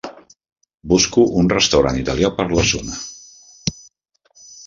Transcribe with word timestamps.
Busco 0.93 1.25
un 1.41 1.51
restaurant 1.51 2.01
italià 2.01 2.33
per 2.39 2.47
la 2.59 2.65
zona. 2.71 2.97